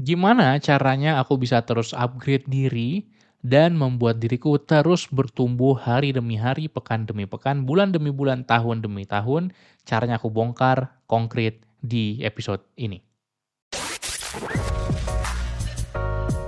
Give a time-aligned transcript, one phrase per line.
[0.00, 3.04] Gimana caranya aku bisa terus upgrade diri
[3.44, 8.80] dan membuat diriku terus bertumbuh hari demi hari, pekan demi pekan, bulan demi bulan, tahun
[8.80, 9.52] demi tahun.
[9.84, 13.04] Caranya aku bongkar konkret di episode ini.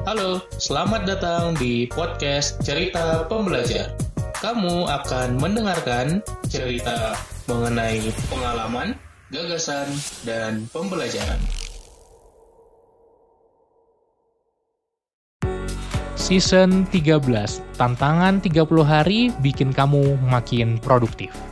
[0.09, 3.93] Halo, selamat datang di podcast Cerita Pembelajar.
[4.41, 8.01] Kamu akan mendengarkan cerita mengenai
[8.33, 8.97] pengalaman,
[9.29, 9.93] gagasan,
[10.25, 11.62] dan pembelajaran.
[16.33, 21.52] Season 13, tantangan 30 hari bikin kamu makin produktif.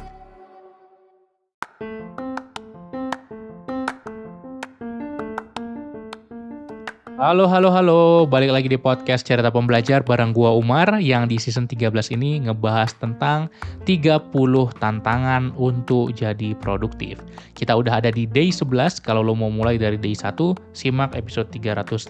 [7.20, 8.24] Halo, halo, halo.
[8.24, 12.96] Balik lagi di podcast Cerita Pembelajar bareng gua Umar yang di season 13 ini ngebahas
[12.96, 13.52] tentang
[13.84, 14.32] 30
[14.80, 17.20] tantangan untuk jadi produktif.
[17.52, 20.32] Kita udah ada di day 11, kalau lo mau mulai dari day 1,
[20.72, 22.08] simak episode 351.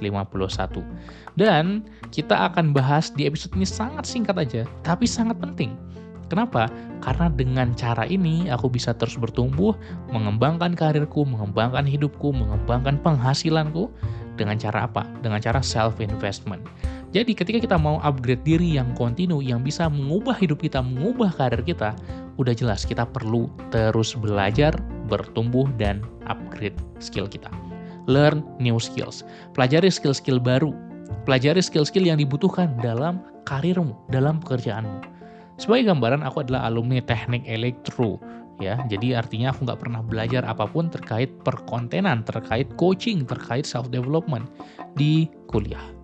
[1.35, 1.83] Dan
[2.15, 5.75] kita akan bahas di episode ini sangat singkat aja, tapi sangat penting.
[6.31, 6.71] Kenapa?
[7.03, 9.75] Karena dengan cara ini aku bisa terus bertumbuh,
[10.15, 13.91] mengembangkan karirku, mengembangkan hidupku, mengembangkan penghasilanku,
[14.41, 15.05] dengan cara apa?
[15.21, 16.65] Dengan cara self investment.
[17.13, 21.61] Jadi ketika kita mau upgrade diri yang kontinu, yang bisa mengubah hidup kita, mengubah karir
[21.61, 21.93] kita,
[22.41, 24.73] udah jelas kita perlu terus belajar,
[25.11, 27.53] bertumbuh, dan upgrade skill kita.
[28.09, 29.27] Learn new skills.
[29.53, 30.73] Pelajari skill-skill baru.
[31.27, 35.03] Pelajari skill-skill yang dibutuhkan dalam karirmu, dalam pekerjaanmu.
[35.61, 38.17] Sebagai gambaran, aku adalah alumni teknik elektro
[38.61, 38.79] ya.
[38.87, 44.47] Jadi artinya aku nggak pernah belajar apa pun terkait perkontenan terkait coaching terkait self development
[44.95, 46.00] di kuliah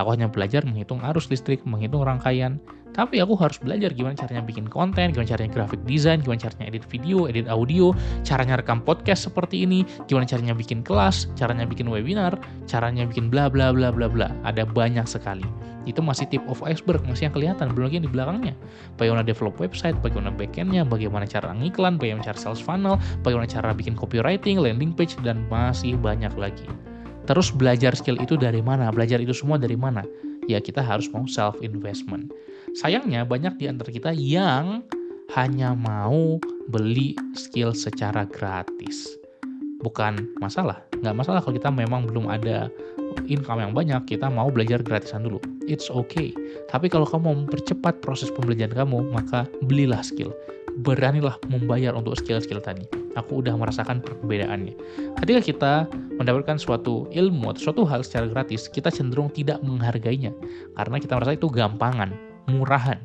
[0.00, 2.58] aku hanya belajar menghitung arus listrik menghitung rangkaian
[2.90, 6.84] tapi aku harus belajar gimana caranya bikin konten, gimana caranya graphic design, gimana caranya edit
[6.90, 7.94] video, edit audio,
[8.26, 12.34] caranya rekam podcast seperti ini, gimana caranya bikin kelas, caranya bikin webinar,
[12.66, 14.34] caranya bikin bla bla bla bla bla.
[14.42, 15.46] Ada banyak sekali.
[15.88, 18.54] Itu masih tip of iceberg, masih yang kelihatan, belum lagi yang di belakangnya.
[19.00, 23.96] Bagaimana develop website, bagaimana backendnya, bagaimana cara ngiklan, bagaimana cara sales funnel, bagaimana cara bikin
[23.96, 26.68] copywriting, landing page, dan masih banyak lagi.
[27.28, 28.88] Terus belajar skill itu dari mana?
[28.94, 30.04] Belajar itu semua dari mana?
[30.48, 32.32] Ya kita harus mau self investment
[32.78, 34.86] Sayangnya banyak di antara kita yang
[35.34, 36.38] hanya mau
[36.70, 39.10] beli skill secara gratis.
[39.82, 42.70] Bukan masalah, nggak masalah kalau kita memang belum ada
[43.26, 45.42] income yang banyak, kita mau belajar gratisan dulu.
[45.66, 46.30] It's okay.
[46.70, 50.30] Tapi kalau kamu mau mempercepat proses pembelajaran kamu, maka belilah skill.
[50.80, 52.88] Beranilah membayar untuk skill-skill tadi.
[53.18, 54.74] Aku udah merasakan perbedaannya.
[55.20, 55.72] Ketika kita
[56.16, 60.32] mendapatkan suatu ilmu atau suatu hal secara gratis, kita cenderung tidak menghargainya.
[60.78, 62.14] Karena kita merasa itu gampangan
[62.48, 62.96] murahan.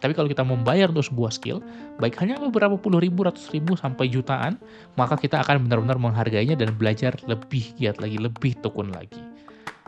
[0.00, 1.60] Tapi kalau kita membayar untuk sebuah skill,
[2.00, 4.56] baik hanya beberapa puluh ribu, ratus ribu, sampai jutaan,
[4.96, 9.19] maka kita akan benar-benar menghargainya dan belajar lebih giat lagi, lebih tekun lagi.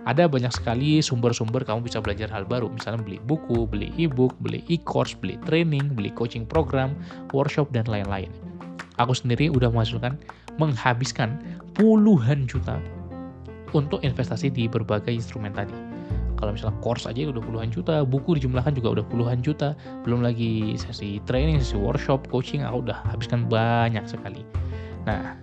[0.02, 4.66] Ada banyak sekali sumber-sumber kamu bisa belajar hal baru, misalnya beli buku, beli e-book, beli
[4.66, 6.98] e-course, beli training, beli coaching program,
[7.30, 8.30] workshop, dan lain-lain.
[8.98, 10.18] Aku sendiri udah menghasilkan,
[10.58, 11.38] menghabiskan
[11.78, 12.82] puluhan juta
[13.72, 15.72] untuk investasi di berbagai instrumen tadi
[16.42, 20.74] kalau misalnya course aja udah puluhan juta buku dijumlahkan juga udah puluhan juta belum lagi
[20.74, 24.42] sesi training sesi workshop coaching aku udah habiskan banyak sekali
[25.06, 25.38] nah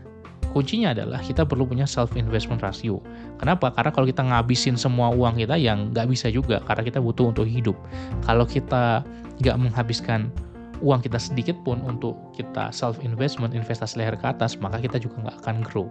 [0.51, 2.97] kuncinya adalah kita perlu punya self investment ratio.
[3.39, 3.71] Kenapa?
[3.71, 7.47] Karena kalau kita ngabisin semua uang kita yang nggak bisa juga karena kita butuh untuk
[7.47, 7.75] hidup.
[8.27, 9.01] Kalau kita
[9.39, 10.27] nggak menghabiskan
[10.83, 15.23] uang kita sedikit pun untuk kita self investment, investasi leher ke atas, maka kita juga
[15.27, 15.87] nggak akan grow.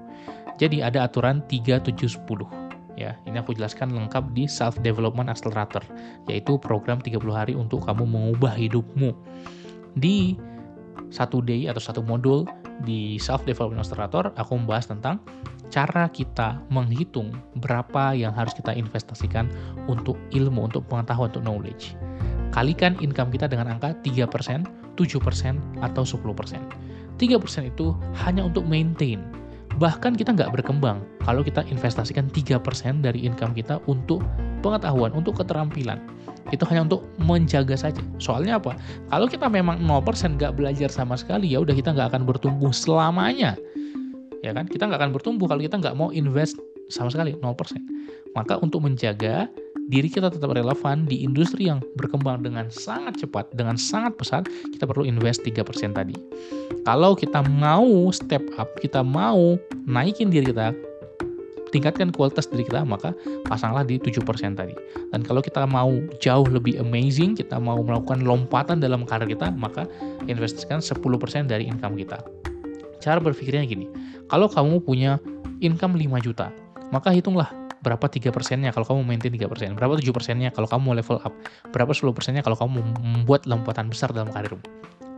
[0.60, 3.14] Jadi ada aturan 3710 ya.
[3.24, 5.80] Ini aku jelaskan lengkap di Self Development Accelerator,
[6.26, 9.14] yaitu program 30 hari untuk kamu mengubah hidupmu.
[9.94, 10.34] Di
[11.08, 12.44] satu day atau satu modul
[12.82, 15.18] di Self Development Accelerator, aku membahas tentang
[15.68, 19.48] cara kita menghitung berapa yang harus kita investasikan
[19.86, 21.98] untuk ilmu, untuk pengetahuan, untuk knowledge.
[22.52, 24.64] Kalikan income kita dengan angka 3%,
[24.96, 26.64] 7%, atau 10%.
[27.18, 27.86] 3% itu
[28.24, 29.20] hanya untuk maintain,
[29.78, 32.58] bahkan kita nggak berkembang kalau kita investasikan 3%
[33.00, 34.20] dari income kita untuk
[34.60, 36.02] pengetahuan, untuk keterampilan.
[36.50, 38.02] Itu hanya untuk menjaga saja.
[38.18, 38.74] Soalnya apa?
[39.12, 43.54] Kalau kita memang 0% nggak belajar sama sekali, ya udah kita nggak akan bertumbuh selamanya.
[44.42, 44.66] Ya kan?
[44.66, 46.58] Kita nggak akan bertumbuh kalau kita nggak mau invest
[46.88, 47.44] sama sekali 0%.
[48.32, 49.46] Maka untuk menjaga
[49.88, 54.44] diri kita tetap relevan di industri yang berkembang dengan sangat cepat, dengan sangat pesat,
[54.76, 56.14] kita perlu invest 3% tadi.
[56.84, 59.56] Kalau kita mau step up, kita mau
[59.88, 60.76] naikin diri kita,
[61.72, 63.16] tingkatkan kualitas diri kita, maka
[63.48, 64.20] pasanglah di 7%
[64.56, 64.76] tadi.
[65.12, 65.88] Dan kalau kita mau
[66.20, 69.88] jauh lebih amazing, kita mau melakukan lompatan dalam karir kita, maka
[70.28, 72.20] investasikan 10% dari income kita.
[73.00, 73.88] Cara berpikirnya gini,
[74.28, 75.16] kalau kamu punya
[75.64, 76.52] income 5 juta,
[76.92, 77.48] maka hitunglah
[77.82, 81.18] berapa 3 persennya kalau kamu maintain 3 persen, berapa 7 persennya kalau kamu mau level
[81.22, 81.34] up,
[81.70, 84.62] berapa 10 persennya kalau kamu membuat lompatan besar dalam karirmu.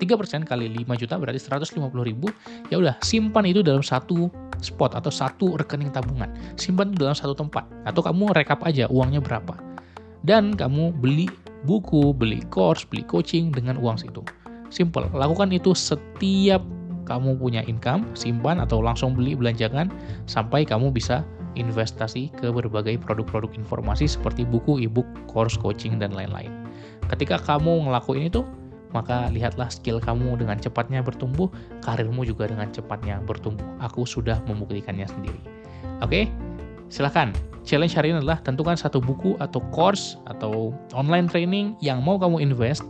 [0.01, 2.33] 3 persen kali 5 juta berarti 150 ribu,
[2.73, 6.33] ya udah simpan itu dalam satu spot atau satu rekening tabungan.
[6.57, 7.69] Simpan itu dalam satu tempat.
[7.85, 9.57] Atau kamu rekap aja uangnya berapa.
[10.25, 11.29] Dan kamu beli
[11.69, 14.25] buku, beli course, beli coaching dengan uang situ.
[14.73, 15.09] Simple.
[15.13, 16.65] Lakukan itu setiap
[17.09, 19.91] kamu punya income, simpan atau langsung beli belanjakan
[20.31, 26.51] sampai kamu bisa investasi ke berbagai produk-produk informasi seperti buku, e-book, course, coaching, dan lain-lain.
[27.11, 28.47] Ketika kamu ngelakuin itu,
[28.91, 31.47] maka lihatlah skill kamu dengan cepatnya bertumbuh,
[31.83, 33.67] karirmu juga dengan cepatnya bertumbuh.
[33.83, 35.41] Aku sudah membuktikannya sendiri.
[36.03, 36.27] Oke,
[36.91, 37.31] silahkan.
[37.61, 42.41] Challenge hari ini adalah tentukan satu buku atau course atau online training yang mau kamu
[42.41, 42.83] invest,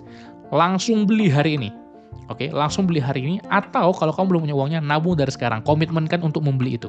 [0.54, 1.74] langsung beli hari ini
[2.30, 6.22] Oke, langsung beli hari ini atau kalau kamu belum punya uangnya nabung dari sekarang, komitmenkan
[6.22, 6.86] untuk membeli itu.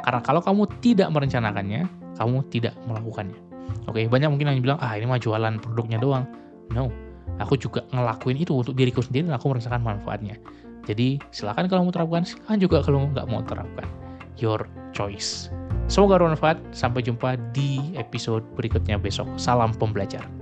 [0.00, 1.84] Karena kalau kamu tidak merencanakannya,
[2.16, 3.36] kamu tidak melakukannya.
[3.84, 6.24] Oke, banyak mungkin yang bilang, ah ini mah jualan produknya doang.
[6.72, 6.88] No,
[7.36, 10.40] aku juga ngelakuin itu untuk diriku sendiri dan aku merasakan manfaatnya.
[10.88, 13.84] Jadi silakan kalau mau terapkan, silakan juga kalau nggak mau terapkan.
[14.40, 14.64] Your
[14.96, 15.52] choice.
[15.88, 16.60] Semoga bermanfaat.
[16.72, 19.28] Sampai jumpa di episode berikutnya besok.
[19.36, 20.37] Salam pembelajar.